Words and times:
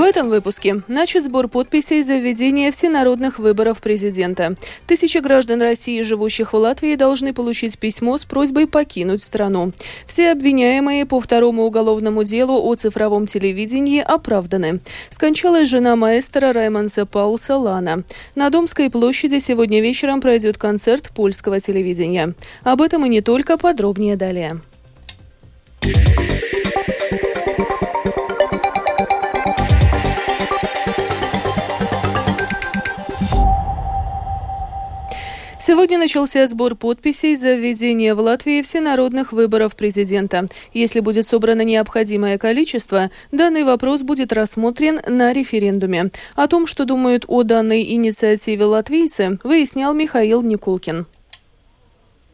В 0.00 0.02
этом 0.02 0.30
выпуске 0.30 0.80
начат 0.88 1.24
сбор 1.24 1.46
подписей 1.46 2.02
за 2.02 2.16
введение 2.16 2.70
всенародных 2.70 3.38
выборов 3.38 3.82
президента. 3.82 4.56
Тысячи 4.86 5.18
граждан 5.18 5.60
России, 5.60 6.00
живущих 6.00 6.54
в 6.54 6.56
Латвии, 6.56 6.94
должны 6.94 7.34
получить 7.34 7.78
письмо 7.78 8.16
с 8.16 8.24
просьбой 8.24 8.66
покинуть 8.66 9.22
страну. 9.22 9.72
Все 10.06 10.32
обвиняемые 10.32 11.04
по 11.04 11.20
второму 11.20 11.64
уголовному 11.64 12.24
делу 12.24 12.62
о 12.66 12.74
цифровом 12.76 13.26
телевидении 13.26 14.00
оправданы. 14.00 14.80
Скончалась 15.10 15.68
жена 15.68 15.96
маэстро 15.96 16.54
Раймонса 16.54 17.04
Паулса 17.04 17.58
Лана. 17.58 18.02
На 18.34 18.48
Домской 18.48 18.88
площади 18.88 19.38
сегодня 19.38 19.82
вечером 19.82 20.22
пройдет 20.22 20.56
концерт 20.56 21.10
польского 21.14 21.60
телевидения. 21.60 22.32
Об 22.62 22.80
этом 22.80 23.04
и 23.04 23.08
не 23.10 23.20
только, 23.20 23.58
подробнее 23.58 24.16
далее. 24.16 24.62
Сегодня 35.70 35.98
начался 35.98 36.48
сбор 36.48 36.74
подписей 36.74 37.36
за 37.36 37.54
введение 37.54 38.14
в 38.14 38.18
Латвии 38.18 38.60
всенародных 38.60 39.30
выборов 39.32 39.76
президента. 39.76 40.48
Если 40.74 40.98
будет 40.98 41.26
собрано 41.26 41.62
необходимое 41.62 42.38
количество, 42.38 43.12
данный 43.30 43.62
вопрос 43.62 44.02
будет 44.02 44.32
рассмотрен 44.32 45.00
на 45.06 45.32
референдуме. 45.32 46.10
О 46.34 46.48
том, 46.48 46.66
что 46.66 46.86
думают 46.86 47.24
о 47.28 47.44
данной 47.44 47.84
инициативе 47.84 48.64
латвийцы, 48.64 49.38
выяснял 49.44 49.94
Михаил 49.94 50.42
Никулкин. 50.42 51.06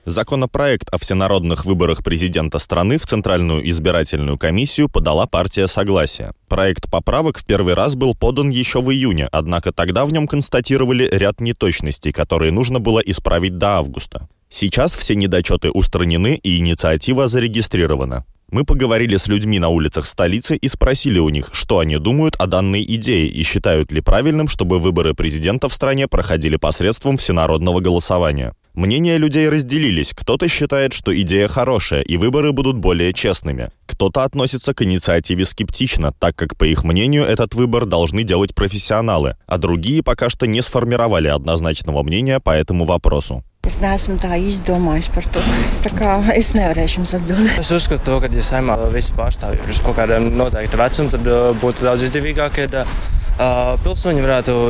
Законопроект 0.07 0.89
о 0.93 0.99
всенародных 0.99 1.65
выборах 1.65 2.05
президента 2.05 2.61
страны 2.61 2.97
в 2.97 3.07
Центральную 3.07 3.69
избирательную 3.69 4.39
комиссию 4.39 4.89
подала 4.89 5.27
партия 5.27 5.67
Согласия. 5.67 6.33
Проект 6.47 6.89
поправок 6.89 7.39
в 7.39 7.45
первый 7.45 7.75
раз 7.75 7.97
был 7.97 8.15
подан 8.15 8.51
еще 8.51 8.81
в 8.81 8.93
июне, 8.93 9.29
однако 9.33 9.73
тогда 9.73 10.07
в 10.07 10.13
нем 10.13 10.29
констатировали 10.29 11.09
ряд 11.11 11.41
неточностей, 11.41 12.13
которые 12.13 12.53
нужно 12.53 12.79
было 12.79 13.01
исправить 13.01 13.59
до 13.59 13.79
августа. 13.79 14.29
Сейчас 14.49 14.95
все 14.95 15.17
недочеты 15.17 15.73
устранены 15.73 16.39
и 16.41 16.59
инициатива 16.59 17.27
зарегистрирована. 17.27 18.25
Мы 18.49 18.63
поговорили 18.63 19.17
с 19.17 19.27
людьми 19.27 19.59
на 19.59 19.71
улицах 19.71 20.07
столицы 20.07 20.55
и 20.55 20.69
спросили 20.69 21.19
у 21.19 21.31
них, 21.31 21.51
что 21.53 21.81
они 21.81 21.97
думают 21.97 22.37
о 22.37 22.47
данной 22.47 22.85
идее 22.85 23.27
и 23.27 23.43
считают 23.43 23.91
ли 23.91 24.01
правильным, 24.01 24.47
чтобы 24.47 24.79
выборы 24.79 25.15
президента 25.15 25.69
в 25.69 25.75
стране 25.75 26.07
проходили 26.07 26.55
посредством 26.55 27.17
всенародного 27.17 27.81
голосования. 27.81 28.55
Мнения 28.77 29.17
людей 29.17 29.49
разделились. 29.49 30.13
Кто-то 30.13 30.49
считает, 30.49 30.93
что 30.93 31.19
идея 31.23 31.49
хорошая, 31.49 32.03
и 32.03 32.19
выборы 32.19 32.53
будут 32.53 32.77
более 32.77 33.15
честными. 33.15 33.71
Кто-то 33.87 34.23
относится 34.23 34.75
к 34.75 34.83
инициативе 34.83 35.47
скептично, 35.47 36.13
так 36.13 36.37
как, 36.37 36.59
по 36.59 36.65
их 36.65 36.85
мнению, 36.85 37.25
этот 37.25 37.55
выбор 37.55 37.87
должны 37.87 38.23
делать 38.23 38.55
профессионалы, 38.55 39.37
а 39.47 39.57
другие 39.57 40.03
пока 40.03 40.29
что 40.29 40.47
не 40.47 40.61
сформировали 40.61 41.29
однозначного 41.29 42.03
мнения 42.03 42.39
по 42.39 42.51
этому 42.51 42.85
вопросу. 42.85 43.43
Es 43.67 43.81
neesmu 43.83 44.21
tā 44.23 44.37
izdomājis 44.39 45.09
par 45.11 45.25
to. 45.27 45.41
Tā 45.83 45.91
kā 45.97 46.11
es 46.37 46.53
nevarēšu 46.55 47.01
jums 47.01 47.17
atbildēt. 47.17 47.57
Es 47.59 47.73
uzskatu, 47.75 48.05
to, 48.05 48.21
ka, 48.23 48.31
ja 48.31 48.45
saimā 48.45 48.77
visi 48.93 49.17
pārstāvji 49.17 49.59
ir 49.65 49.73
uz 49.73 49.81
kaut 49.83 49.97
kādiem 49.99 50.29
noteikta 50.37 50.79
vecuma, 50.79 51.11
tad 51.11 51.27
būtu 51.65 51.89
daudz 51.89 52.05
izdevīgāk, 52.07 52.61
ja 52.63 52.85
uh, 52.85 53.75
pilsoņi 53.83 54.23
varētu 54.23 54.61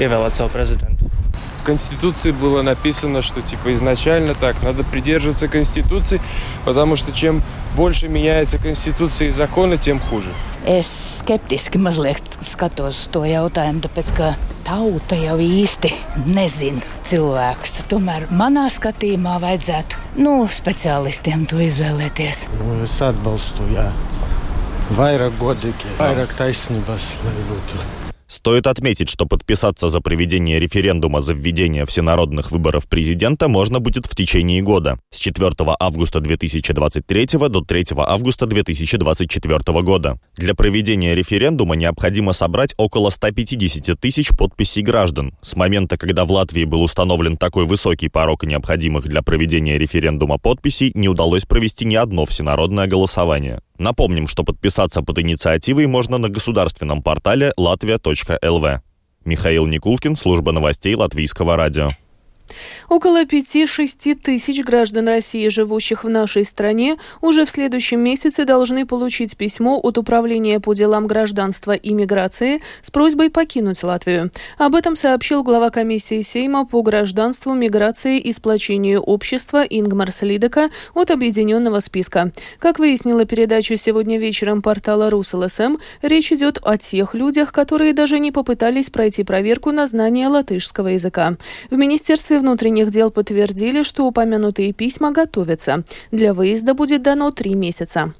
ievēlēt 0.00 0.40
savu 0.40 0.50
prezidentu. 0.56 0.93
Конституции 1.63 2.31
было 2.31 2.61
написано, 2.61 3.21
что 3.21 3.41
типа 3.41 3.73
изначально 3.73 4.33
так, 4.33 4.61
надо 4.63 4.83
придерживаться 4.83 5.47
Конституции, 5.47 6.21
потому 6.65 6.95
что 6.95 7.11
чем 7.11 7.43
больше 7.75 8.07
меняется 8.07 8.57
Конституция 8.57 9.27
и 9.27 9.31
законы, 9.31 9.77
тем 9.77 9.99
хуже. 9.99 10.29
Es 10.65 11.21
skeptiski 11.23 11.77
mazliet 11.77 12.23
skatos 12.41 12.99
uz 12.99 13.07
to 13.07 13.23
jautājumu, 13.23 13.79
tāpēc 13.85 14.11
ka 14.17 14.33
tauta 14.67 15.15
jau 15.15 15.37
īsti 15.39 15.93
nezina 16.27 16.83
cilvēkus. 17.07 17.79
Tomēr 17.89 18.27
manā 18.29 18.67
skatījumā 18.67 19.37
vajadzētu 19.39 20.19
nu, 20.19 20.35
speciālistiem 20.51 21.47
to 21.49 21.63
izvēlēties. 21.63 22.47
Nu, 22.59 22.83
es 22.83 22.99
atbalstu, 23.01 23.71
jā. 23.71 23.87
Vairāk 24.99 25.39
godīgi, 25.39 25.95
vairāk 26.01 26.35
taisnības, 26.37 27.13
lai 27.23 27.39
būtu. 27.53 28.02
Стоит 28.26 28.66
отметить, 28.66 29.10
что 29.10 29.26
подписаться 29.26 29.88
за 29.88 30.00
проведение 30.00 30.58
референдума 30.58 31.20
за 31.20 31.34
введение 31.34 31.84
всенародных 31.84 32.52
выборов 32.52 32.88
президента 32.88 33.48
можно 33.48 33.80
будет 33.80 34.06
в 34.06 34.16
течение 34.16 34.62
года 34.62 34.98
с 35.10 35.18
4 35.18 35.52
августа 35.78 36.20
2023 36.20 37.26
до 37.48 37.60
3 37.60 37.84
августа 37.98 38.46
2024 38.46 39.82
года. 39.82 40.18
Для 40.36 40.54
проведения 40.54 41.14
референдума 41.14 41.76
необходимо 41.76 42.32
собрать 42.32 42.74
около 42.78 43.10
150 43.10 44.00
тысяч 44.00 44.30
подписей 44.30 44.82
граждан. 44.82 45.36
С 45.42 45.54
момента, 45.54 45.98
когда 45.98 46.24
в 46.24 46.32
Латвии 46.32 46.64
был 46.64 46.82
установлен 46.82 47.36
такой 47.36 47.66
высокий 47.66 48.08
порог 48.08 48.44
необходимых 48.44 49.06
для 49.06 49.22
проведения 49.22 49.78
референдума 49.78 50.38
подписей, 50.38 50.92
не 50.94 51.08
удалось 51.08 51.44
провести 51.44 51.84
ни 51.84 51.94
одно 51.94 52.24
всенародное 52.24 52.86
голосование. 52.86 53.60
Напомним, 53.78 54.28
что 54.28 54.44
подписаться 54.44 55.02
под 55.02 55.18
инициативой 55.18 55.86
можно 55.86 56.18
на 56.18 56.28
государственном 56.28 57.02
портале 57.02 57.52
latvia.lv. 57.58 58.80
Михаил 59.24 59.66
Никулкин, 59.66 60.16
служба 60.16 60.52
новостей 60.52 60.94
Латвийского 60.94 61.56
радио. 61.56 61.88
Около 62.88 63.24
5-6 63.24 64.14
тысяч 64.16 64.62
граждан 64.62 65.08
России, 65.08 65.48
живущих 65.48 66.04
в 66.04 66.08
нашей 66.08 66.44
стране, 66.44 66.96
уже 67.20 67.44
в 67.44 67.50
следующем 67.50 68.00
месяце 68.00 68.44
должны 68.44 68.86
получить 68.86 69.36
письмо 69.36 69.78
от 69.82 69.98
Управления 69.98 70.60
по 70.60 70.74
делам 70.74 71.06
гражданства 71.06 71.72
и 71.72 71.92
миграции 71.92 72.60
с 72.82 72.90
просьбой 72.90 73.30
покинуть 73.30 73.82
Латвию. 73.82 74.30
Об 74.58 74.74
этом 74.74 74.96
сообщил 74.96 75.42
глава 75.42 75.70
комиссии 75.70 76.22
Сейма 76.22 76.66
по 76.66 76.82
гражданству, 76.82 77.54
миграции 77.54 78.18
и 78.18 78.32
сплочению 78.32 79.00
общества 79.00 79.64
Ингмар 79.64 80.12
Слидека 80.12 80.70
от 80.94 81.10
объединенного 81.10 81.80
списка. 81.80 82.32
Как 82.58 82.78
выяснила 82.78 83.24
передача 83.24 83.76
сегодня 83.76 84.18
вечером 84.18 84.62
портала 84.62 85.10
РусЛСМ, 85.10 85.76
речь 86.02 86.32
идет 86.32 86.58
о 86.62 86.78
тех 86.78 87.14
людях, 87.14 87.52
которые 87.52 87.92
даже 87.92 88.18
не 88.18 88.30
попытались 88.30 88.90
пройти 88.90 89.24
проверку 89.24 89.72
на 89.72 89.86
знание 89.86 90.28
латышского 90.28 90.88
языка. 90.88 91.36
В 91.70 91.76
Министерстве 91.76 92.38
внутренних 92.44 92.90
дел 92.90 93.10
подтвердили, 93.10 93.82
что 93.82 94.04
упомянутые 94.06 94.74
письма 94.74 95.12
готовятся. 95.12 95.82
Для 96.12 96.34
выезда 96.34 96.74
будет 96.74 97.02
дано 97.02 97.30
три 97.30 97.54
месяца. 97.54 98.12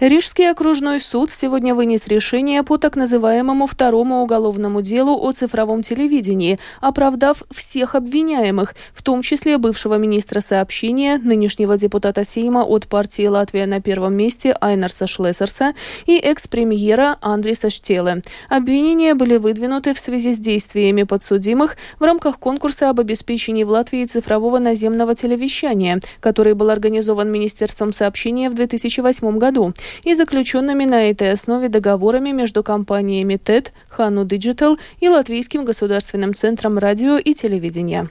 Рижский 0.00 0.50
окружной 0.50 1.00
суд 1.00 1.30
сегодня 1.30 1.74
вынес 1.74 2.06
решение 2.06 2.62
по 2.62 2.76
так 2.76 2.96
называемому 2.96 3.66
второму 3.66 4.22
уголовному 4.22 4.82
делу 4.82 5.18
о 5.18 5.32
цифровом 5.32 5.82
телевидении, 5.82 6.58
оправдав 6.80 7.42
всех 7.54 7.94
обвиняемых, 7.94 8.74
в 8.92 9.02
том 9.02 9.22
числе 9.22 9.58
бывшего 9.58 9.94
министра 9.94 10.40
сообщения, 10.40 11.18
нынешнего 11.18 11.76
депутата 11.78 12.24
Сейма 12.24 12.60
от 12.60 12.86
партии 12.86 13.26
«Латвия 13.26 13.66
на 13.66 13.80
первом 13.80 14.14
месте» 14.14 14.54
Айнарса 14.60 15.06
Шлессерса 15.06 15.74
и 16.04 16.16
экс-премьера 16.18 17.16
Андриса 17.20 17.70
Штеле. 17.70 18.22
Обвинения 18.48 19.14
были 19.14 19.38
выдвинуты 19.38 19.94
в 19.94 19.98
связи 19.98 20.34
с 20.34 20.38
действиями 20.38 21.04
подсудимых 21.04 21.76
в 21.98 22.04
рамках 22.04 22.38
конкурса 22.38 22.90
об 22.90 23.00
обеспечении 23.00 23.64
в 23.64 23.70
Латвии 23.70 24.04
цифрового 24.04 24.58
наземного 24.58 25.14
телевещания, 25.14 26.00
который 26.20 26.54
был 26.54 26.68
организован 26.68 27.30
Министерством 27.30 27.92
сообщения 27.92 28.50
в 28.50 28.54
2008 28.54 29.38
году 29.38 29.45
году 29.46 29.72
и 30.04 30.14
заключенными 30.14 30.84
на 30.84 31.10
этой 31.10 31.32
основе 31.32 31.68
договорами 31.68 32.30
между 32.32 32.62
компаниями 32.62 33.36
ТЭД, 33.36 33.72
Хану 33.88 34.24
Digital 34.24 34.76
и 35.00 35.08
Латвийским 35.08 35.64
государственным 35.64 36.34
центром 36.34 36.78
радио 36.78 37.16
и 37.16 37.34
телевидения. 37.34 38.08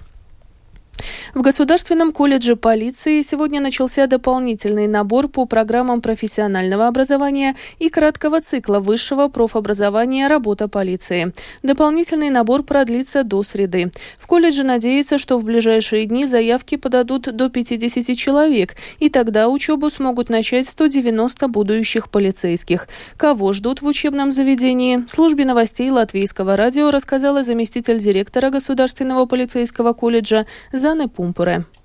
В 1.34 1.42
Государственном 1.42 2.12
колледже 2.12 2.56
полиции 2.56 3.22
сегодня 3.22 3.62
начался 3.62 4.08
дополнительный 4.08 4.88
набор 4.88 5.28
по 5.28 5.46
программам 5.46 6.02
профессионального 6.02 6.88
образования 6.88 7.56
и 7.80 7.90
краткого 7.90 8.42
цикла 8.42 8.80
высшего 8.80 9.28
профобразования 9.28 10.28
«Работа 10.28 10.68
полиции». 10.68 11.34
Дополнительный 11.64 12.30
набор 12.30 12.64
продлится 12.64 13.24
до 13.24 13.44
среды. 13.44 13.92
В 14.18 14.28
колледже 14.28 14.64
надеются, 14.64 15.18
что 15.18 15.38
в 15.38 15.44
ближайшие 15.44 16.06
дни 16.06 16.26
заявки 16.26 16.76
подадут 16.76 17.36
до 17.36 17.50
50 17.50 18.18
человек, 18.18 18.76
и 19.00 19.10
тогда 19.10 19.50
учебу 19.50 19.90
смогут 19.90 20.30
начать 20.30 20.68
190 20.68 21.48
будущих 21.48 22.10
полицейских. 22.10 22.88
Кого 23.18 23.54
ждут 23.54 23.82
в 23.82 23.86
учебном 23.86 24.32
заведении? 24.32 25.06
Службе 25.08 25.46
новостей 25.46 25.90
Латвийского 25.90 26.56
радио 26.56 26.92
рассказала 26.92 27.44
заместитель 27.44 28.00
директора 28.00 28.50
Государственного 28.50 29.26
полицейского 29.26 29.94
колледжа 29.94 30.46
Заны 30.72 30.95
Пумпуре. 31.08 31.66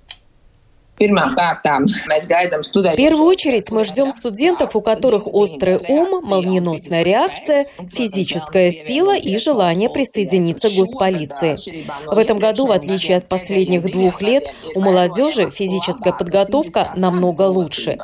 первую 2.95 3.25
очередь 3.25 3.71
мы 3.71 3.83
ждем 3.83 4.11
студентов, 4.11 4.75
у 4.75 4.81
которых 4.81 5.27
острый 5.27 5.77
ум, 5.77 6.21
молниеносная 6.25 7.03
реакция, 7.03 7.65
физическая 7.91 8.71
сила 8.71 9.17
и 9.17 9.37
желание 9.37 9.89
присоединиться 9.89 10.69
к 10.69 10.73
госполиции. 10.73 11.85
В 12.07 12.17
этом 12.17 12.37
году, 12.37 12.67
в 12.67 12.71
отличие 12.71 13.17
от 13.17 13.27
последних 13.27 13.83
двух 13.91 14.21
лет, 14.21 14.53
у 14.75 14.81
молодежи 14.81 15.49
физическая 15.51 16.13
подготовка 16.13 16.93
намного 16.95 17.43
лучше. 17.43 17.97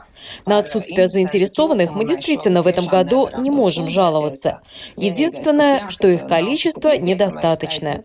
На 0.46 0.58
отсутствие 0.58 1.08
заинтересованных 1.08 1.92
мы 1.92 2.06
действительно 2.06 2.62
в 2.62 2.68
этом 2.68 2.88
году 2.88 3.30
не 3.38 3.50
можем 3.50 3.88
жаловаться. 3.88 4.62
Единственное, 4.96 5.90
что 5.90 6.08
их 6.08 6.28
количество 6.28 6.98
недостаточное. 6.98 8.04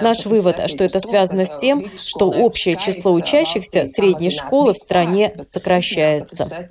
Наш 0.00 0.26
вывод, 0.26 0.68
что 0.68 0.84
это 0.84 1.00
связано 1.00 1.44
с 1.46 1.58
тем, 1.60 1.90
что 1.96 2.30
общее 2.30 2.76
число 2.76 3.12
учащихся 3.12 3.86
средней 3.86 4.29
школы 4.30 4.72
в 4.72 4.76
стране 4.76 5.32
сокращается. 5.42 6.66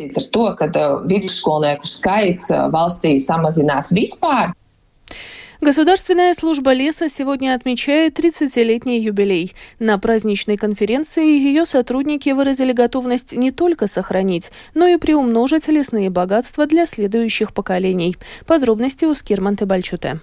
Государственная 5.62 6.34
служба 6.36 6.72
леса 6.72 7.10
сегодня 7.10 7.54
отмечает 7.54 8.18
30-летний 8.18 9.02
юбилей. 9.02 9.54
На 9.78 10.00
праздничной 10.00 10.56
конференции 10.56 11.26
ее 11.26 11.66
сотрудники 11.66 12.30
выразили 12.30 12.72
готовность 12.72 13.34
не 13.34 13.52
только 13.52 13.88
сохранить, 13.88 14.52
но 14.74 14.88
и 14.88 14.98
приумножить 14.98 15.68
лесные 15.68 16.10
богатства 16.10 16.66
для 16.66 16.86
следующих 16.86 17.54
поколений. 17.54 18.16
Подробности 18.48 19.04
у 19.04 19.14
Скирманты 19.14 19.66
Бальчуте. 19.66 20.22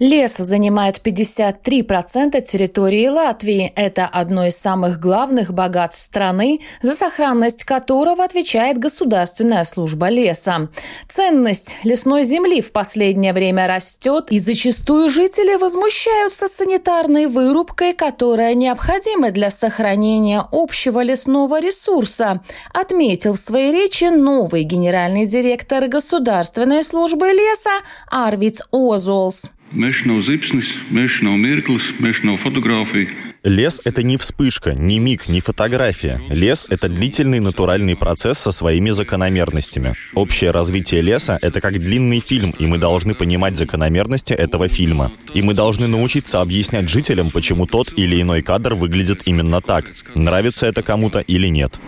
Лес 0.00 0.38
занимает 0.38 1.00
53% 1.04 2.40
территории 2.40 3.06
Латвии. 3.06 3.72
Это 3.76 4.06
одно 4.06 4.46
из 4.46 4.56
самых 4.56 4.98
главных 4.98 5.52
богатств 5.54 6.02
страны, 6.02 6.58
за 6.82 6.96
сохранность 6.96 7.62
которого 7.62 8.24
отвечает 8.24 8.78
Государственная 8.78 9.62
служба 9.62 10.08
леса. 10.08 10.68
Ценность 11.08 11.76
лесной 11.84 12.24
земли 12.24 12.60
в 12.60 12.72
последнее 12.72 13.32
время 13.32 13.68
растет, 13.68 14.32
и 14.32 14.40
зачастую 14.40 15.10
жители 15.10 15.54
возмущаются 15.54 16.48
санитарной 16.48 17.26
вырубкой, 17.26 17.92
которая 17.92 18.54
необходима 18.54 19.30
для 19.30 19.50
сохранения 19.50 20.44
общего 20.50 21.04
лесного 21.04 21.60
ресурса, 21.60 22.40
отметил 22.72 23.34
в 23.34 23.38
своей 23.38 23.70
речи 23.70 24.06
новый 24.06 24.64
генеральный 24.64 25.26
директор 25.26 25.86
Государственной 25.86 26.82
службы 26.82 27.28
леса 27.28 27.70
Арвиц 28.10 28.60
Озолс. 28.72 29.50
Mežs 29.74 30.04
nav 30.06 30.22
zipsnis, 30.22 30.78
mežs 30.90 31.18
nav 31.26 31.34
mirklis, 31.34 31.90
mežs 31.98 32.22
nav 32.22 32.36
фотографий. 32.38 33.08
Лес— 33.42 33.80
это 33.84 34.04
не 34.04 34.16
вспышка, 34.16 34.72
не 34.72 35.00
миг, 35.00 35.28
не 35.28 35.40
фотография. 35.40 36.20
Лес— 36.30 36.64
это 36.70 36.88
длительный 36.88 37.40
натуральный 37.40 37.96
процесс 37.96 38.38
со 38.38 38.52
своими 38.52 38.90
закономерностями. 38.90 39.94
Общее 40.14 40.52
развитие 40.52 41.02
леса— 41.02 41.38
это 41.42 41.60
как 41.60 41.78
длинный 41.80 42.20
фильм, 42.20 42.54
и 42.56 42.66
мы 42.66 42.78
должны 42.78 43.14
понимать 43.14 43.56
закономерности 43.56 44.32
этого 44.32 44.68
фильма. 44.68 45.10
И 45.34 45.42
мы 45.42 45.54
должны 45.54 45.88
научиться 45.88 46.40
объяснять 46.40 46.88
жителям, 46.88 47.30
почему 47.30 47.66
тот 47.66 47.92
или 47.96 48.22
иной 48.22 48.42
кадр 48.42 48.74
выглядит 48.74 49.22
именно 49.24 49.60
так. 49.60 49.92
Нравится 50.14 50.66
это 50.66 50.82
кому-то 50.82 51.18
или 51.18 51.48
нет. 51.48 51.80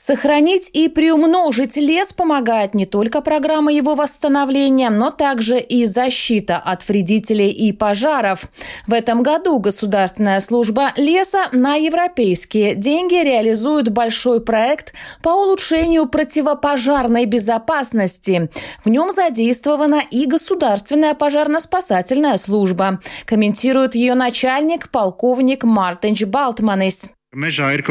Сохранить 0.00 0.70
и 0.74 0.88
приумножить 0.88 1.76
лес 1.76 2.12
помогает 2.12 2.72
не 2.72 2.86
только 2.86 3.20
программа 3.20 3.72
его 3.72 3.96
восстановления, 3.96 4.90
но 4.90 5.10
также 5.10 5.58
и 5.58 5.86
защита 5.86 6.56
от 6.56 6.88
вредителей 6.88 7.50
и 7.50 7.72
пожаров. 7.72 8.44
В 8.86 8.92
этом 8.92 9.24
году 9.24 9.58
Государственная 9.58 10.38
служба 10.38 10.92
леса 10.96 11.48
на 11.50 11.74
европейские 11.74 12.76
деньги 12.76 13.16
реализует 13.16 13.88
большой 13.88 14.40
проект 14.40 14.94
по 15.20 15.30
улучшению 15.30 16.06
противопожарной 16.06 17.26
безопасности. 17.26 18.50
В 18.84 18.88
нем 18.88 19.10
задействована 19.10 20.00
и 20.12 20.26
Государственная 20.26 21.14
пожарно-спасательная 21.14 22.38
служба, 22.38 23.00
комментирует 23.26 23.96
ее 23.96 24.14
начальник 24.14 24.90
полковник 24.90 25.64
Мартинч 25.64 26.22
Балтманис. 26.22 27.08
Mežā 27.34 27.74
ir. 27.74 27.82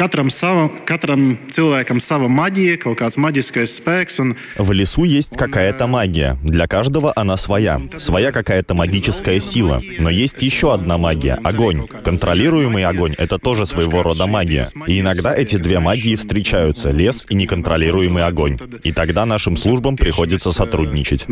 Katram, 0.00 0.30
sava, 0.32 0.70
katram 0.88 1.34
cilvēkam 1.52 1.98
sava 2.00 2.24
maģija, 2.32 2.78
kaut 2.80 2.96
kāds 3.02 3.18
maģiskais 3.20 3.74
spēks. 3.76 4.14
Un... 4.22 4.30
В 4.56 4.72
лесу 4.72 5.04
есть 5.04 5.36
какая-то 5.36 5.86
магия. 5.86 6.38
Для 6.42 6.66
каждого 6.66 7.12
она 7.16 7.36
своя. 7.36 7.78
Своя 7.98 8.32
какая-то 8.32 8.72
магическая 8.72 9.40
сила. 9.40 9.78
Но 9.98 10.08
есть 10.08 10.36
еще 10.40 10.72
одна 10.72 10.96
магия— 10.96 11.34
огонь. 11.44 11.86
Контролируемый 11.86 12.86
огонь— 12.86 13.14
это 13.18 13.38
тоже 13.38 13.66
своего 13.66 14.02
рода 14.02 14.26
магия. 14.26 14.66
И 14.86 15.00
иногда 15.00 15.34
эти 15.34 15.56
две 15.56 15.80
магии 15.80 16.16
встречаются— 16.16 16.90
лес 16.92 17.26
и 17.28 17.34
неконтролируемый 17.34 18.24
огонь. 18.24 18.56
И 18.82 18.92
тогда 18.92 19.26
нашим 19.26 19.58
службам 19.58 19.98
приходится 19.98 20.50
сотрудничать. 20.50 21.26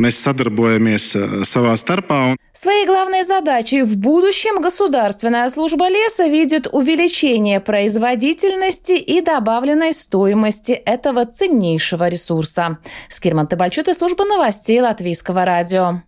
Своей 2.52 2.86
главной 2.86 3.22
задачей 3.22 3.82
в 3.82 3.96
будущем 3.96 4.60
государственная 4.60 5.48
служба 5.48 5.88
леса 5.88 6.26
видит 6.26 6.68
увеличение 6.70 7.60
производительности 7.60 8.57
и 8.96 9.20
добавленной 9.20 9.92
стоимости 9.92 10.72
этого 10.72 11.24
ценнейшего 11.24 12.08
ресурса. 12.08 12.78
Скирман 13.08 13.46
Табальчут 13.46 13.88
и 13.88 13.94
служба 13.94 14.24
новостей 14.24 14.80
Латвийского 14.80 15.44
радио. 15.44 16.02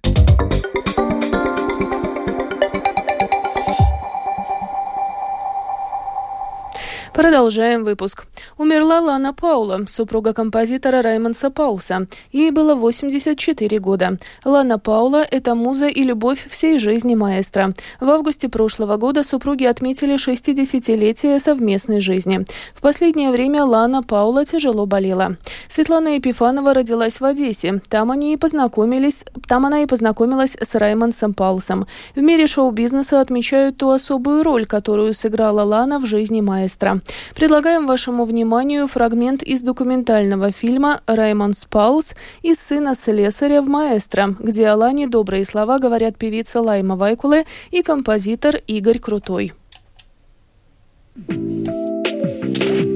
Продолжаем 7.13 7.85
выпуск. 7.85 8.27
Умерла 8.61 9.01
Лана 9.01 9.33
Паула, 9.33 9.87
супруга 9.89 10.35
композитора 10.35 11.01
Раймонса 11.01 11.49
Паулса. 11.49 12.07
Ей 12.31 12.51
было 12.51 12.75
84 12.75 13.79
года. 13.79 14.19
Лана 14.45 14.79
Паула– 14.79 15.25
это 15.31 15.55
муза 15.55 15.87
и 15.87 16.03
любовь 16.03 16.47
всей 16.47 16.79
жизни 16.79 17.15
маэстро. 17.15 17.73
В 18.01 18.11
августе 18.11 18.51
прошлого 18.51 18.99
года 18.99 19.23
супруги 19.23 19.65
отметили 19.65 20.17
60-летие 20.17 21.41
совместной 21.41 22.01
жизни. 22.01 22.45
В 22.75 22.83
последнее 22.83 23.31
время 23.31 23.65
Лана 23.65 24.03
Паула 24.03 24.45
тяжело 24.45 24.85
болела. 24.85 25.39
Светлана 25.67 26.17
Епифанова 26.17 26.75
родилась 26.75 27.19
в 27.19 27.25
Одессе. 27.25 27.81
Там 27.89 28.11
они 28.11 28.35
и 28.35 28.37
познакомились, 28.37 29.25
там 29.49 29.65
она 29.65 29.85
и 29.85 29.87
познакомилась 29.87 30.59
с 30.61 30.75
Раймонсом 30.75 31.33
Паулсом. 31.33 31.87
В 32.15 32.21
мире 32.21 32.47
шоу-бизнеса 32.47 33.23
отмечают 33.23 33.79
ту 33.79 33.89
особую 33.89 34.43
роль, 34.43 34.67
которую 34.67 35.15
сыграла 35.15 35.63
Лана 35.63 35.99
в 35.99 36.05
жизни 36.05 36.43
маэстро. 36.43 37.01
Предлагаем 37.35 37.87
вашему 37.87 38.27
вниманию 38.27 38.50
фрагмент 38.89 39.43
из 39.43 39.63
документального 39.63 40.51
фильма 40.51 41.03
«Раймонд 41.07 41.57
Спаулс» 41.57 42.15
из 42.43 42.59
сына 42.59 42.95
слесаря 42.95 43.63
в 43.63 43.69
«Маэстро», 43.69 44.35
где 44.39 44.67
о 44.67 44.77
Лане 44.77 45.07
добрые 45.07 45.45
слова 45.45 45.79
говорят 45.79 46.17
певица 46.17 46.61
Лайма 46.61 46.97
Вайкуле 46.97 47.45
и 47.71 47.83
композитор 47.83 48.57
Игорь 48.67 48.99
Крутой. 48.99 49.53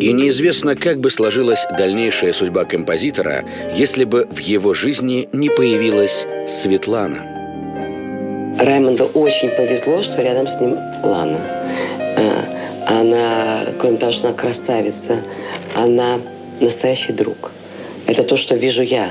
И 0.01 0.13
неизвестно, 0.13 0.75
как 0.75 0.99
бы 0.99 1.11
сложилась 1.11 1.67
дальнейшая 1.79 2.33
судьба 2.33 2.65
композитора, 2.65 3.45
если 3.77 4.05
бы 4.05 4.27
в 4.31 4.39
его 4.39 4.75
жизни 4.75 5.29
не 5.33 5.51
появилась 5.51 6.27
Светлана. 6.49 7.19
Раймонду 8.59 9.05
очень 9.15 9.51
повезло, 9.51 10.03
что 10.03 10.21
рядом 10.23 10.49
с 10.49 10.61
ним 10.61 10.77
Лана. 11.03 11.39
Она, 12.87 13.67
кроме 13.79 13.97
того, 13.97 14.13
что 14.13 14.29
она 14.29 14.37
красавица, 14.37 15.23
она 15.75 16.21
настоящий 16.61 17.13
друг. 17.13 17.53
Это 18.07 18.23
то, 18.23 18.37
что 18.37 18.55
вижу 18.55 18.83
я. 18.83 19.11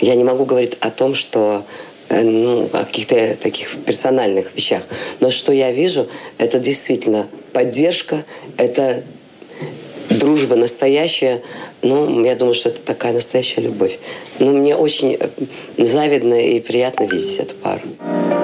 Я 0.00 0.14
не 0.14 0.24
могу 0.24 0.44
говорить 0.44 0.76
о 0.80 0.90
том, 0.90 1.14
что 1.14 1.64
э, 2.08 2.22
ну, 2.22 2.68
о 2.72 2.84
каких-то 2.84 3.36
таких 3.40 3.76
персональных 3.84 4.54
вещах. 4.54 4.82
Но 5.20 5.30
что 5.30 5.52
я 5.52 5.72
вижу, 5.72 6.06
это 6.38 6.58
действительно 6.58 7.26
поддержка, 7.52 8.24
это 8.56 9.02
дружба 10.08 10.56
настоящая. 10.56 11.42
Ну, 11.82 12.24
я 12.24 12.34
думаю, 12.34 12.54
что 12.54 12.68
это 12.68 12.78
такая 12.78 13.12
настоящая 13.12 13.62
любовь. 13.62 13.98
Ну, 14.38 14.52
мне 14.52 14.76
очень 14.76 15.16
э, 15.18 15.28
завидно 15.78 16.34
и 16.34 16.60
приятно 16.60 17.04
видеть 17.04 17.38
эту 17.38 17.54
пару. 17.56 17.80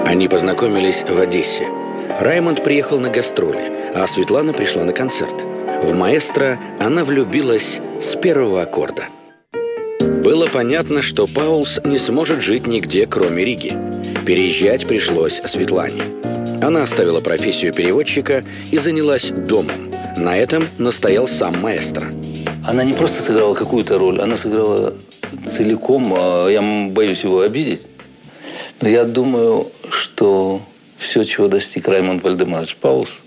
Они 0.04 0.28
познакомились 0.28 1.02
в 1.02 1.18
Одессе. 1.18 1.66
Раймонд 2.18 2.64
приехал 2.64 2.98
на 2.98 3.10
гастроли, 3.10 3.70
а 3.94 4.06
Светлана 4.06 4.54
пришла 4.54 4.84
на 4.84 4.94
концерт. 4.94 5.44
В 5.82 5.94
маэстро 5.94 6.58
она 6.80 7.04
влюбилась 7.04 7.80
с 8.00 8.16
первого 8.16 8.62
аккорда. 8.62 9.08
Было 10.24 10.46
понятно, 10.46 11.02
что 11.02 11.26
Паулс 11.26 11.78
не 11.84 11.98
сможет 11.98 12.40
жить 12.40 12.66
нигде, 12.66 13.06
кроме 13.06 13.44
Риги. 13.44 13.76
Переезжать 14.24 14.86
пришлось 14.86 15.42
Светлане. 15.44 16.02
Она 16.62 16.84
оставила 16.84 17.20
профессию 17.20 17.74
переводчика 17.74 18.44
и 18.70 18.78
занялась 18.78 19.30
домом. 19.30 19.90
На 20.16 20.38
этом 20.38 20.68
настоял 20.78 21.28
сам 21.28 21.60
маэстро. 21.60 22.06
Она 22.66 22.82
не 22.82 22.94
просто 22.94 23.22
сыграла 23.22 23.52
какую-то 23.52 23.98
роль, 23.98 24.22
она 24.22 24.38
сыграла 24.38 24.94
целиком. 25.48 26.14
А 26.16 26.48
я 26.48 26.62
боюсь 26.90 27.24
его 27.24 27.40
обидеть. 27.40 27.86
Но 28.80 28.88
я 28.88 29.04
думаю, 29.04 29.66
что 29.90 30.62
все, 30.98 31.24
чего 31.24 31.48
достиг 31.48 31.88
Раймонд 31.88 32.22
Вальдемарович 32.22 32.76
Паулс, 32.76 33.20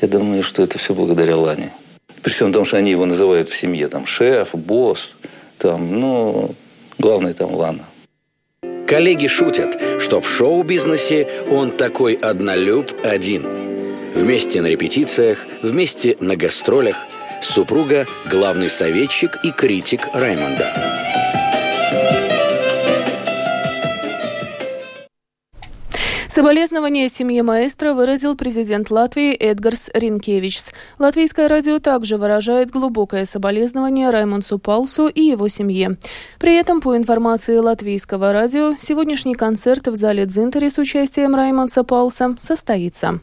Я 0.00 0.08
думаю, 0.08 0.42
что 0.42 0.62
это 0.62 0.78
все 0.78 0.94
благодаря 0.94 1.36
Лане. 1.36 1.70
При 2.22 2.30
всем 2.30 2.52
том, 2.52 2.64
что 2.64 2.76
они 2.76 2.90
его 2.90 3.06
называют 3.06 3.48
в 3.48 3.56
семье 3.56 3.88
там 3.88 4.06
шеф, 4.06 4.54
босс, 4.54 5.16
там, 5.58 6.00
ну, 6.00 6.54
главный 6.98 7.34
там 7.34 7.54
Лана. 7.54 7.84
Коллеги 8.86 9.26
шутят, 9.28 9.80
что 10.00 10.20
в 10.20 10.28
шоу-бизнесе 10.28 11.28
он 11.50 11.70
такой 11.70 12.14
однолюб 12.14 12.90
один. 13.04 13.46
Вместе 14.14 14.60
на 14.60 14.66
репетициях, 14.66 15.46
вместе 15.62 16.16
на 16.20 16.36
гастролях. 16.36 16.96
Супруга– 17.42 18.06
главный 18.30 18.68
советчик 18.68 19.38
и 19.44 19.52
критик 19.52 20.08
Раймонда. 20.12 20.89
Соболезнования 26.40 27.10
семье 27.10 27.42
маэстро 27.42 27.92
выразил 27.92 28.34
президент 28.34 28.90
Латвии 28.90 29.34
Эдгарс 29.34 29.90
Ринкевичс. 29.92 30.72
Латвийское 30.98 31.48
радио 31.48 31.80
также 31.80 32.16
выражает 32.16 32.70
глубокое 32.70 33.26
соболезнование 33.26 34.08
Раймонсу 34.08 34.58
Паулсу 34.58 35.06
и 35.06 35.20
его 35.20 35.48
семье. 35.48 35.98
При 36.38 36.56
этом, 36.56 36.80
по 36.80 36.96
информации 36.96 37.58
латвийского 37.58 38.32
радио, 38.32 38.74
сегодняшний 38.78 39.34
концерт 39.34 39.86
в 39.88 39.94
зале 39.96 40.24
Дзинтери 40.24 40.70
с 40.70 40.78
участием 40.78 41.34
Раймонса 41.34 41.84
Паулса 41.84 42.34
состоится. 42.40 43.20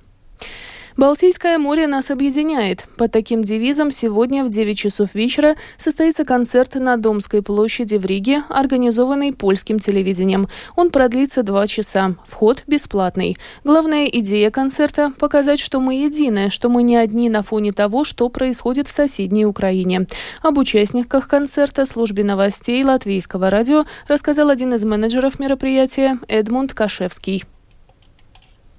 Балтийское 0.97 1.59
море 1.59 1.85
нас 1.85 2.09
объединяет. 2.09 2.85
Под 2.97 3.11
таким 3.11 3.43
девизом 3.43 3.91
сегодня 3.91 4.43
в 4.43 4.49
9 4.49 4.75
часов 4.75 5.13
вечера 5.13 5.55
состоится 5.77 6.25
концерт 6.25 6.73
на 6.73 6.97
Домской 6.97 7.43
площади 7.43 7.97
в 7.97 8.05
Риге, 8.07 8.41
организованный 8.49 9.31
польским 9.31 9.77
телевидением. 9.77 10.47
Он 10.75 10.89
продлится 10.89 11.43
два 11.43 11.67
часа. 11.67 12.15
Вход 12.25 12.63
бесплатный. 12.65 13.37
Главная 13.63 14.07
идея 14.07 14.49
концерта– 14.49 15.13
показать, 15.19 15.59
что 15.59 15.79
мы 15.79 15.93
едины, 15.93 16.49
что 16.49 16.67
мы 16.67 16.81
не 16.81 16.95
одни 16.95 17.29
на 17.29 17.43
фоне 17.43 17.73
того, 17.73 18.03
что 18.03 18.27
происходит 18.29 18.87
в 18.87 18.91
соседней 18.91 19.45
Украине. 19.45 20.07
Об 20.41 20.57
участниках 20.57 21.27
концерта 21.27 21.85
службе 21.85 22.23
новостей 22.23 22.83
Латвийского 22.83 23.51
радио 23.51 23.85
рассказал 24.07 24.49
один 24.49 24.73
из 24.73 24.83
менеджеров 24.83 25.37
мероприятия 25.37 26.17
Эдмунд 26.27 26.73
Кашевский. 26.73 27.43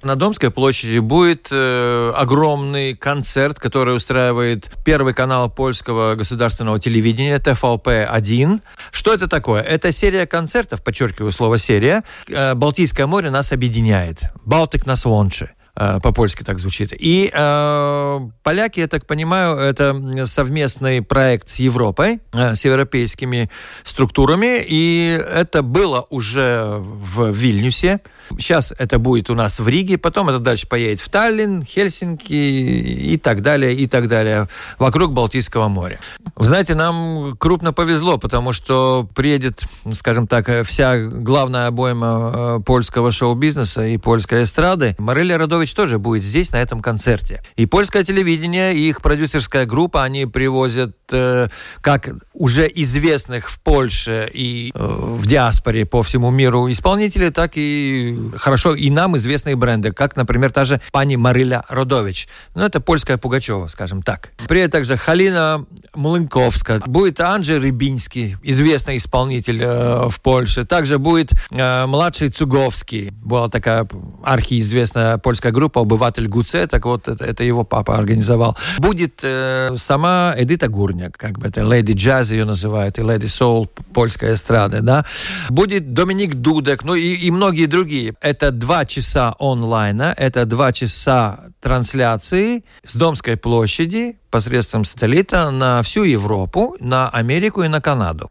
На 0.03 0.15
Домской 0.15 0.51
площади 0.53 0.99
будет 0.99 1.49
э, 1.51 2.13
огромный 2.15 2.95
концерт, 2.95 3.59
который 3.59 3.97
устраивает 3.97 4.71
Первый 4.85 5.13
канал 5.13 5.51
польского 5.51 6.15
государственного 6.15 6.79
телевидения 6.79 7.39
ТФЛП-1. 7.39 8.61
Что 8.93 9.13
это 9.13 9.27
такое? 9.27 9.61
Это 9.63 9.91
серия 9.91 10.27
концертов, 10.27 10.85
подчеркиваю 10.85 11.33
слово 11.33 11.59
«серия». 11.59 12.05
Э, 12.29 12.55
Балтийское 12.55 13.09
море 13.09 13.31
нас 13.31 13.51
объединяет. 13.53 14.23
Балтик 14.45 14.87
нас 14.87 15.05
лонче 15.05 15.51
э, 15.75 15.99
по-польски 16.01 16.45
так 16.45 16.61
звучит. 16.61 16.93
И 16.97 17.33
э, 17.35 18.21
поляки, 18.45 18.79
я 18.79 18.87
так 18.87 19.05
понимаю, 19.05 19.57
это 19.57 20.27
совместный 20.27 21.03
проект 21.03 21.49
с 21.49 21.57
Европой, 21.57 22.21
э, 22.35 22.55
с 22.55 22.65
европейскими 22.65 23.51
структурами, 23.83 24.63
и 24.65 25.21
это 25.29 25.63
было 25.63 26.07
уже 26.09 26.77
в 26.79 27.31
Вильнюсе. 27.31 28.01
Сейчас 28.39 28.73
это 28.77 28.99
будет 28.99 29.31
у 29.31 29.35
нас 29.35 29.61
в 29.61 29.69
Риге, 29.69 29.99
потом 29.99 30.29
это 30.29 30.39
дальше 30.39 30.67
поедет 30.67 31.01
в 31.01 31.09
Таллин, 31.09 31.63
Хельсинки 31.63 32.33
и 32.33 33.17
так 33.19 33.43
далее, 33.43 33.75
и 33.75 33.87
так 33.87 34.09
далее, 34.09 34.49
вокруг 34.79 35.13
Балтийского 35.13 35.69
моря. 35.69 35.99
Знаете, 36.37 36.75
нам 36.75 37.37
крупно 37.37 37.73
повезло, 37.73 38.19
потому 38.19 38.53
что 38.53 39.09
приедет, 39.15 39.65
скажем 39.93 40.27
так, 40.27 40.67
вся 40.67 40.99
главная 40.99 41.67
обойма 41.67 42.33
э, 42.35 42.61
польского 42.65 43.11
шоу-бизнеса 43.11 43.87
и 43.87 43.99
польской 43.99 44.43
эстрады. 44.45 44.95
Мариля 44.99 45.39
Радович 45.39 45.75
тоже 45.75 45.99
будет 45.99 46.23
здесь, 46.23 46.53
на 46.53 46.57
этом 46.57 46.81
концерте. 46.81 47.43
И 47.57 47.67
польское 47.67 48.05
телевидение, 48.05 48.75
и 48.75 48.89
их 48.89 49.03
продюсерская 49.03 49.67
группа, 49.67 50.05
они 50.05 50.27
привозят 50.27 50.97
э, 51.13 51.49
как 51.81 52.11
уже 52.33 52.71
известных 52.75 53.51
в 53.51 53.61
Польше 53.61 54.31
и 54.33 54.71
э, 54.75 54.79
в 54.79 55.27
диаспоре 55.27 55.87
по 55.87 56.03
всему 56.03 56.31
миру 56.31 56.71
исполнителей, 56.71 57.31
так 57.31 57.53
и 57.57 58.18
хорошо 58.37 58.75
и 58.75 58.91
нам 58.91 59.17
известные 59.17 59.57
бренды, 59.57 59.93
как, 59.93 60.17
например, 60.17 60.53
та 60.53 60.65
же 60.65 60.81
пани 60.93 61.17
Мариля 61.17 61.65
Родович. 61.69 62.29
Ну, 62.55 62.65
это 62.65 62.81
польская 62.81 63.17
Пугачева, 63.17 63.69
скажем 63.69 64.03
так. 64.03 64.31
Приедет 64.49 64.73
также 64.73 64.97
Халина 64.97 65.65
Млынковская. 65.95 66.81
Будет 66.87 67.21
Анджей 67.21 67.59
Рыбинский, 67.59 68.37
известный 68.43 68.97
исполнитель 68.97 69.63
э, 69.63 70.09
в 70.09 70.21
Польше. 70.21 70.65
Также 70.65 70.99
будет 70.99 71.33
э, 71.51 71.87
младший 71.87 72.29
Цуговский. 72.31 73.11
Была 73.11 73.49
такая 73.49 73.89
архиизвестная 74.23 75.19
польская 75.19 75.53
группа 75.53 75.81
«Обыватель 75.81 76.29
Гуце». 76.29 76.67
Так 76.67 76.85
вот, 76.85 77.09
это, 77.09 77.25
это 77.25 77.45
его 77.45 77.65
папа 77.65 77.97
организовал. 77.97 78.57
Будет 78.79 79.21
э, 79.23 79.77
сама 79.77 80.35
Эдита 80.37 80.69
Гурняк, 80.69 81.17
как 81.17 81.39
бы 81.39 81.47
это 81.47 81.63
Леди 81.63 81.93
Джаз 81.93 82.31
ее 82.31 82.45
называют, 82.45 82.99
и 82.99 83.03
Леди 83.03 83.27
Соул 83.27 83.67
польская 83.67 84.35
эстрада, 84.35 84.81
да. 84.81 85.05
Будет 85.51 85.93
Доминик 85.93 86.35
Дудек, 86.35 86.85
ну 86.85 86.95
и, 86.95 87.15
и 87.15 87.31
многие 87.31 87.67
другие. 87.67 88.08
Это 88.21 88.51
два 88.51 88.85
часа 88.85 89.35
онлайна, 89.39 90.15
это 90.17 90.45
два 90.47 90.73
часа 90.73 91.51
трансляции 91.61 92.65
с 92.85 92.97
Домской 92.97 93.37
площади 93.37 94.19
посредством 94.31 94.85
сателлита 94.85 95.51
на 95.51 95.83
всю 95.83 96.05
Европу, 96.05 96.77
на 96.81 97.09
Америку 97.09 97.63
и 97.63 97.69
на 97.69 97.81
Канаду. 97.81 98.29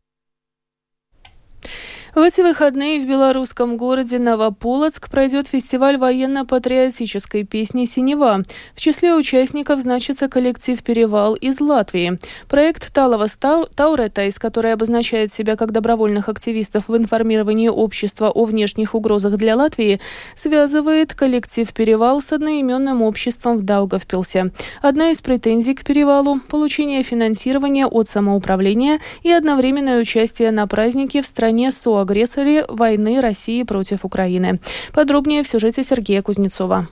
В 2.17 2.19
эти 2.19 2.41
выходные 2.41 2.99
в 2.99 3.07
белорусском 3.07 3.77
городе 3.77 4.17
Новополоцк 4.17 5.07
пройдет 5.07 5.47
фестиваль 5.47 5.97
военно-патриотической 5.97 7.43
песни 7.43 7.85
«Синева». 7.85 8.41
В 8.73 8.81
числе 8.81 9.13
участников 9.13 9.81
значится 9.81 10.27
коллектив 10.27 10.81
«Перевал» 10.81 11.35
из 11.35 11.61
Латвии. 11.61 12.17
Проект 12.49 12.91
Талова 12.91 13.27
Тауретайс, 13.27 14.39
который 14.39 14.73
обозначает 14.73 15.31
себя 15.31 15.55
как 15.55 15.71
добровольных 15.71 16.27
активистов 16.27 16.87
в 16.87 16.97
информировании 16.97 17.67
общества 17.67 18.31
о 18.31 18.45
внешних 18.45 18.95
угрозах 18.95 19.37
для 19.37 19.55
Латвии, 19.55 20.01
связывает 20.33 21.13
коллектив 21.13 21.71
«Перевал» 21.71 22.23
с 22.23 22.33
одноименным 22.33 23.03
обществом 23.03 23.59
в 23.59 23.61
Даугавпилсе. 23.61 24.51
Одна 24.81 25.11
из 25.11 25.21
претензий 25.21 25.75
к 25.75 25.85
«Перевалу»– 25.85 26.39
получение 26.49 27.03
финансирования 27.03 27.85
от 27.85 28.09
самоуправления 28.09 29.01
и 29.21 29.31
одновременное 29.31 30.01
участие 30.01 30.49
на 30.49 30.65
празднике 30.65 31.21
в 31.21 31.27
стране 31.27 31.71
СОАГ 31.71 32.06
агрессоре 32.07 32.65
войны 32.69 33.19
России 33.19 33.63
против 33.63 34.05
Украины. 34.05 34.59
Подробнее 34.93 35.43
в 35.43 35.47
сюжете 35.47 35.83
Сергея 35.83 36.21
Кузнецова. 36.21 36.87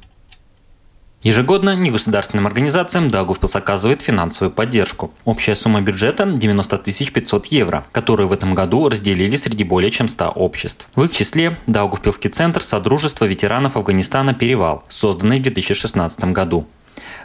Ежегодно 1.26 1.76
негосударственным 1.76 2.46
организациям 2.46 3.10
Даугавпилс 3.10 3.56
оказывает 3.56 4.04
финансовую 4.04 4.52
поддержку. 4.52 5.12
Общая 5.26 5.56
сумма 5.56 5.82
бюджета– 5.82 6.26
90 6.28 6.78
500 6.78 7.46
евро, 7.48 7.84
которые 7.92 8.28
в 8.28 8.32
этом 8.32 8.54
году 8.54 8.88
разделили 8.90 9.36
среди 9.36 9.64
более 9.64 9.90
чем 9.90 10.08
100 10.08 10.30
обществ. 10.30 10.88
В 10.94 11.04
их 11.04 11.12
числе 11.14 11.58
Даугавпилский 11.66 12.30
центр 12.30 12.62
Содружества 12.62 13.26
ветеранов 13.26 13.76
Афганистана 13.76 14.36
«Перевал», 14.36 14.84
созданный 14.88 15.40
в 15.40 15.42
2016 15.42 16.26
году. 16.26 16.68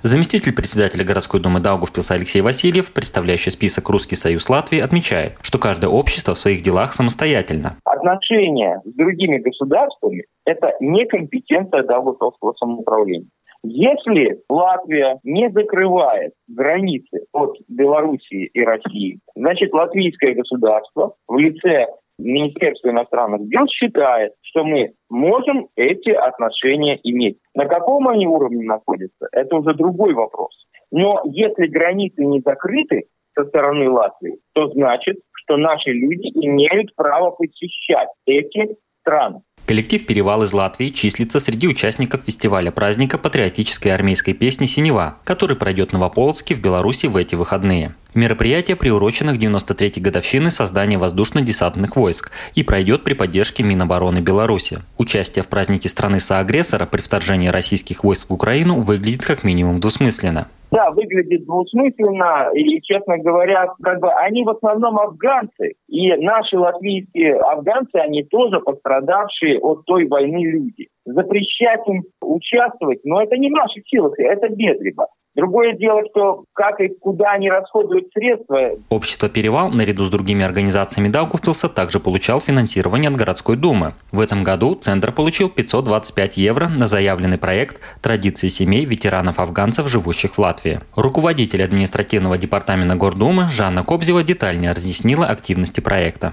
Заместитель 0.03 0.55
председателя 0.55 1.05
городской 1.05 1.41
думы 1.41 1.61
Даугавпилса 1.61 2.15
Алексей 2.15 2.41
Васильев, 2.41 2.91
представляющий 2.91 3.53
список 3.53 3.91
«Русский 3.91 4.17
союз 4.17 4.49
Латвии», 4.49 4.81
отмечает, 4.81 5.35
что 5.43 5.59
каждое 5.59 5.89
общество 5.89 6.35
в 6.35 6.39
своих 6.39 6.63
делах 6.63 6.95
самостоятельно. 6.95 7.77
Отношения 7.85 8.81
с 8.87 8.95
другими 8.95 9.37
государствами– 9.37 10.25
это 10.47 10.73
не 10.81 11.05
компетенция 11.05 11.83
Даугавпилского 11.83 12.55
самоуправления. 12.59 13.29
Если 13.63 14.41
Латвия 14.49 15.19
не 15.23 15.51
закрывает 15.51 16.33
границы 16.49 17.27
от 17.35 17.59
Белоруссии 17.69 18.47
и 18.55 18.63
России, 18.63 19.19
значит 19.37 19.75
латвийское 19.75 20.35
государство 20.35 21.13
в 21.29 21.37
лице 21.37 21.89
Министерство 22.21 22.91
иностранных 22.91 23.49
дел 23.49 23.67
считает, 23.69 24.33
что 24.43 24.65
мы 24.65 24.93
можем 25.09 25.69
эти 25.77 26.11
отношения 26.11 26.99
иметь. 27.03 27.39
На 27.55 27.67
каком 27.67 28.09
они 28.09 28.27
уровне 28.27 28.65
находятся, 28.65 29.29
это 29.33 29.57
уже 29.57 29.75
другой 29.75 30.15
вопрос. 30.15 30.53
Но 30.91 31.23
если 31.25 31.67
границы 31.67 32.25
не 32.25 32.41
закрыты 32.41 33.05
со 33.35 33.45
стороны 33.45 33.89
Латвии, 33.89 34.39
то 34.55 34.69
значит, 34.69 35.19
что 35.33 35.57
наши 35.57 35.91
люди 35.91 36.29
имеют 36.35 36.95
право 36.95 37.31
посещать 37.31 38.09
эти 38.27 38.77
страны. 39.01 39.41
Коллектив 39.71 40.05
«Перевал» 40.05 40.43
из 40.43 40.53
Латвии 40.53 40.89
числится 40.91 41.39
среди 41.39 41.69
участников 41.69 42.23
фестиваля 42.27 42.73
праздника 42.73 43.19
патриотической 43.19 43.95
армейской 43.95 44.35
песни 44.35 44.67
«Синева», 44.67 45.19
который 45.23 45.55
пройдет 45.55 45.91
в 45.91 45.93
Новополоцке 45.93 46.57
в 46.57 46.61
Беларуси 46.61 47.07
в 47.07 47.15
эти 47.17 47.37
выходные. 47.37 47.95
Мероприятие 48.13 48.75
приурочено 48.75 49.33
к 49.33 49.39
93-й 49.39 50.01
годовщине 50.01 50.51
создания 50.51 50.99
воздушно-десантных 50.99 51.95
войск 51.95 52.33
и 52.57 52.65
пройдет 52.65 53.05
при 53.05 53.15
поддержке 53.15 53.63
Минобороны 53.63 54.19
Беларуси. 54.19 54.81
Участие 54.99 55.45
в 55.45 55.47
празднике 55.47 55.89
страны-соагрессора 55.89 56.87
при 56.87 57.01
вторжении 57.01 57.47
российских 57.47 58.03
войск 58.03 58.31
в 58.31 58.33
Украину 58.33 58.81
выглядит 58.81 59.25
как 59.25 59.45
минимум 59.45 59.79
двусмысленно. 59.79 60.49
Да, 60.71 60.91
выглядит 60.91 61.45
двусмысленно, 61.47 62.51
и, 62.55 62.81
честно 62.83 63.19
говоря, 63.19 63.73
как 63.83 64.01
бы 64.01 64.13
они 64.13 64.45
в 64.45 64.51
основном 64.51 64.99
афганцы, 64.99 65.75
и 65.89 66.15
наши 66.15 66.57
латвийские 66.57 67.41
афганцы, 67.41 67.97
они 67.97 68.23
тоже 68.23 68.61
пострадавшие 68.61 69.59
от 69.59 69.85
той 69.85 70.07
войны 70.07 70.45
люди. 70.45 70.89
Запрещать 71.05 71.81
им 71.87 72.03
участвовать, 72.21 73.01
но 73.05 73.23
это 73.23 73.37
не 73.37 73.49
в 73.49 73.53
наших 73.53 73.87
силах, 73.89 74.13
это 74.19 74.49
безлибо. 74.49 75.07
Другое 75.37 75.75
дело, 75.75 76.03
что 76.11 76.45
как 76.53 76.81
и 76.81 76.89
куда 76.89 77.33
они 77.33 77.49
расходуют 77.49 78.09
средства. 78.13 78.73
Общество 78.89 79.29
«Перевал» 79.29 79.71
наряду 79.71 80.05
с 80.05 80.11
другими 80.11 80.45
организациями 80.45 81.09
Даугавпилса 81.09 81.69
также 81.69 82.01
получал 82.01 82.41
финансирование 82.41 83.11
от 83.11 83.17
городской 83.17 83.57
думы. 83.57 83.95
В 84.11 84.21
этом 84.21 84.43
году 84.43 84.75
центр 84.75 85.13
получил 85.13 85.49
525 85.49 86.37
евро 86.37 86.69
на 86.69 86.89
заявленный 86.89 87.39
проект 87.39 87.81
«Традиции 88.03 88.49
семей 88.49 88.85
ветеранов-афганцев, 88.85 89.89
живущих 89.89 90.33
в 90.33 90.39
Латвии». 90.41 90.81
Руководитель 90.97 91.63
административного 91.63 92.37
департамента 92.37 92.97
Гордумы 92.97 93.47
Жанна 93.51 93.85
Кобзева 93.85 94.25
детальнее 94.25 94.73
разъяснила 94.73 95.27
активности 95.27 95.81
проекта. 95.81 96.33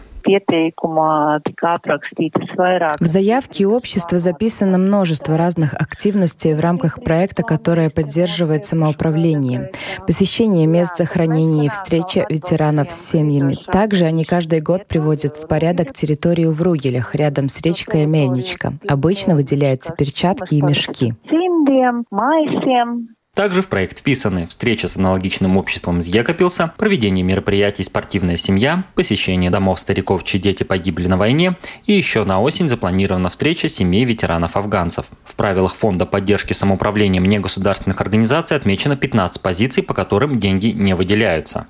В 2.99 3.05
заявке 3.05 3.65
общества 3.65 4.17
записано 4.17 4.56
множество 4.65 5.37
разных 5.37 5.73
активностей 5.73 6.53
в 6.53 6.59
рамках 6.59 7.03
проекта, 7.03 7.43
которое 7.43 7.89
поддерживает 7.89 8.65
самоуправление. 8.65 9.71
Посещение 10.05 10.65
мест 10.65 10.97
захоронения 10.97 11.65
и 11.65 11.69
встреча 11.69 12.25
ветеранов 12.29 12.91
с 12.91 13.09
семьями. 13.09 13.57
Также 13.71 14.05
они 14.05 14.23
каждый 14.23 14.61
год 14.61 14.87
приводят 14.87 15.35
в 15.35 15.47
порядок 15.47 15.93
территорию 15.93 16.51
в 16.51 16.61
Ругелях, 16.61 17.15
рядом 17.15 17.49
с 17.49 17.61
речкой 17.61 18.05
Мельничка. 18.05 18.73
Обычно 18.87 19.35
выделяются 19.35 19.93
перчатки 19.93 20.55
и 20.55 20.61
мешки. 20.61 21.13
Также 23.37 23.61
в 23.61 23.67
проект 23.67 23.99
вписаны 23.99 24.47
встреча 24.47 24.87
с 24.87 24.97
аналогичным 24.97 25.57
обществом 25.57 25.99
из 25.99 26.07
Екопилса, 26.07 26.73
проведение 26.75 27.23
мероприятий 27.23 27.83
«Спортивная 27.83 28.35
семья», 28.35 28.85
посещение 28.95 29.51
домов 29.51 29.79
стариков, 29.79 30.23
чьи 30.23 30.41
дети 30.41 30.63
погибли 30.63 31.05
на 31.05 31.17
войне, 31.17 31.55
и 31.85 31.93
еще 31.93 32.23
на 32.23 32.41
осень 32.41 32.67
запланирована 32.67 33.29
встреча 33.29 33.69
семей 33.69 34.05
ветеранов-афганцев. 34.05 35.05
В 35.23 35.35
правилах 35.35 35.75
Фонда 35.75 36.07
поддержки 36.07 36.53
самоуправлением 36.53 37.25
негосударственных 37.25 38.01
организаций 38.01 38.57
отмечено 38.57 38.97
15 38.97 39.39
позиций, 39.39 39.83
по 39.83 39.93
которым 39.93 40.39
деньги 40.39 40.69
не 40.69 40.95
выделяются. 40.95 41.67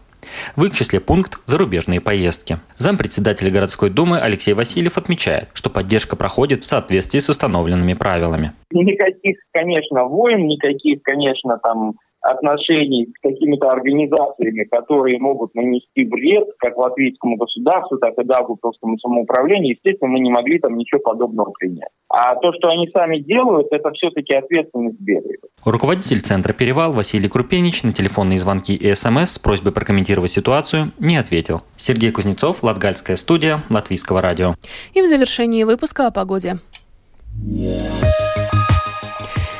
В 0.56 0.64
их 0.64 0.74
числе 0.74 1.02
пункт 1.02 1.38
«Зарубежные 1.48 2.00
поездки». 2.00 2.60
Зампредседателя 2.78 3.52
городской 3.52 3.90
думы 3.90 4.22
Алексей 4.22 4.54
Васильев 4.54 4.98
отмечает, 4.98 5.50
что 5.54 5.70
поддержка 5.70 6.16
проходит 6.16 6.64
в 6.64 6.68
соответствии 6.68 7.20
с 7.20 7.28
установленными 7.28 7.94
правилами. 7.94 8.54
Никаких, 8.72 9.38
конечно, 9.52 10.06
войн, 10.06 10.48
никаких, 10.48 11.02
конечно, 11.04 11.58
там 11.64 11.96
отношений 12.22 13.08
с 13.08 13.22
какими-то 13.22 13.70
организациями, 13.72 14.64
которые 14.66 15.20
могут 15.20 15.56
нанести 15.56 16.06
вред 16.06 16.48
как 16.60 16.78
латвийскому 16.78 17.38
государству, 17.38 17.98
так 17.98 18.14
и 18.18 18.24
Даугавпилскому 18.24 18.98
самоуправлению, 19.00 19.74
естественно, 19.76 20.12
мы 20.12 20.20
не 20.20 20.30
могли 20.30 20.60
там 20.60 20.78
ничего 20.78 21.00
подобного 21.00 21.52
принять. 21.52 21.90
А 22.10 22.36
то, 22.36 22.52
что 22.54 22.70
они 22.70 22.90
сами 22.90 23.20
делают, 23.20 23.68
это 23.72 23.92
все-таки 23.92 24.34
ответственность 24.34 25.00
Берия. 25.00 25.38
Руководитель 25.64 26.20
Центра 26.22 26.54
«Перевал» 26.54 26.92
Василий 26.92 27.30
Крупенич 27.30 27.84
на 27.84 27.94
телефонные 27.94 28.40
звонки 28.40 28.76
и 28.76 28.94
СМС 28.94 29.32
с 29.32 29.40
просьбой 29.40 29.72
прокомментировать 29.72 30.32
ситуацию 30.32 30.92
не 31.00 31.18
ответил. 31.18 31.62
Сергей 31.76 32.12
Кузнецов, 32.12 32.64
Латгальская 32.64 33.16
студия, 33.16 33.60
Латвийского 33.70 34.22
радио. 34.22 34.56
И 34.94 35.02
в 35.02 35.06
завершении 35.06 35.64
выпуска 35.64 36.08
о 36.08 36.12
погоде. 36.12 36.58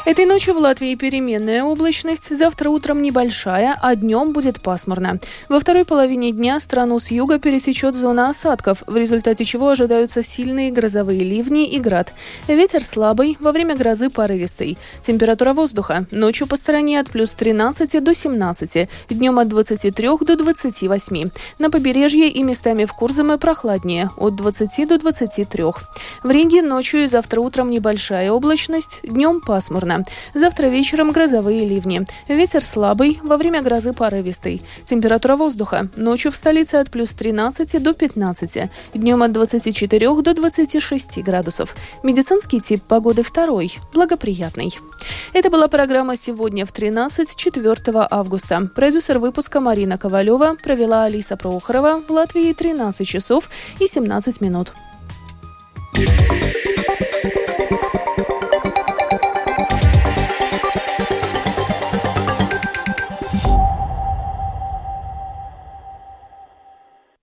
Этой 0.08 0.26
ночью 0.26 0.54
в 0.54 0.60
Латвии 0.60 0.96
переменная 0.96 1.66
облачность, 1.66 2.34
завтра 2.34 2.70
утром 2.70 3.02
небольшая, 3.02 3.78
а 3.82 3.94
днем 3.94 4.32
будет 4.32 4.62
пасмурно. 4.62 5.20
Во 5.50 5.60
второй 5.60 5.84
половине 5.84 6.32
дня 6.32 6.62
страну 6.62 6.98
с 7.00 7.12
юга 7.12 7.40
пересечет 7.40 7.94
зона 7.94 8.30
осадков, 8.30 8.84
в 8.88 8.96
результате 8.96 9.44
чего 9.44 9.68
ожидаются 9.68 10.24
сильные 10.24 10.72
грозовые 10.72 11.20
ливни 11.20 11.68
и 11.68 11.78
град. 11.78 12.14
Ветер 12.48 12.82
слабый, 12.82 13.36
во 13.42 13.52
время 13.52 13.76
грозы 13.76 14.10
порывистый. 14.10 14.78
Температура 15.02 15.52
воздуха 15.52 16.06
ночью 16.12 16.48
по 16.48 16.56
стороне 16.56 17.02
от 17.02 17.10
плюс 17.10 17.32
13 17.32 18.02
до 18.02 18.16
17, 18.16 18.88
днем 19.10 19.40
от 19.40 19.50
23 19.50 20.10
до 20.22 20.38
28. 20.38 21.26
На 21.60 21.70
побережье 21.70 22.30
и 22.30 22.44
местами 22.44 22.86
в 22.86 22.94
Курзаме 22.94 23.38
прохладнее, 23.38 24.10
от 24.16 24.38
20 24.38 24.88
до 24.88 25.00
23. 25.00 25.64
В 26.24 26.30
Риге 26.30 26.62
ночью 26.62 27.04
и 27.04 27.08
завтра 27.08 27.42
утром 27.42 27.70
небольшая 27.70 28.32
облачность, 28.32 29.02
днем 29.04 29.42
пасмурно. 29.42 29.97
Завтра 30.34 30.68
вечером 30.68 31.12
грозовые 31.12 31.66
ливни. 31.66 32.06
Ветер 32.27 32.63
слабый, 32.63 33.20
во 33.24 33.38
время 33.38 33.62
грозы 33.62 33.94
порывистый. 33.94 34.62
Температура 34.86 35.36
воздуха. 35.36 35.89
Ночью 35.95 36.32
в 36.32 36.36
столице 36.36 36.76
от 36.76 36.89
плюс 36.89 37.13
13 37.13 37.82
до 37.82 37.93
15. 37.93 38.69
Днем 38.93 39.24
от 39.24 39.32
24 39.32 40.21
до 40.21 40.34
26 40.34 41.24
градусов. 41.24 41.76
Медицинский 42.04 42.62
тип 42.62 42.84
погоды 42.84 43.24
второй. 43.24 43.78
Благоприятный. 43.93 44.78
Это 45.34 45.50
была 45.50 45.67
программа 45.67 46.15
«Сегодня 46.15 46.65
в 46.65 46.71
13» 46.71 47.36
4 47.36 47.76
августа. 48.10 48.69
Продюсер 48.76 49.19
выпуска 49.19 49.60
Марина 49.60 49.98
Ковалева 49.98 50.58
провела 50.62 51.04
Алиса 51.04 51.38
Прохорова. 51.38 52.02
В 52.08 52.12
Латвии 52.12 52.54
13 52.54 53.08
часов 53.08 53.50
и 53.80 53.88
17 53.88 54.41
минут. 54.41 54.74
Yeah. 55.98 56.66